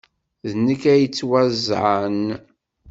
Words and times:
D 0.49 0.51
nekk 0.65 0.83
ay 0.93 0.99
yettwaẓẓɛen. 1.01 2.23